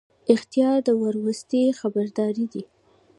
اخطار 0.33 0.77
د 0.87 0.89
وروستي 1.01 1.63
خبرداری 1.79 2.45
دی 2.51 2.63